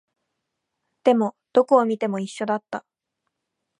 [1.03, 2.83] でも、どこを見ても一緒だった